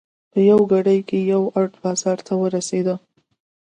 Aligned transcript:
په 0.31 0.39
یوه 0.49 0.63
ګړۍ 0.71 0.99
کې 1.07 1.19
یو 1.31 1.41
ارت 1.59 1.73
بازار 1.83 2.19
ته 2.27 2.33
ورسېدو. 2.41 2.95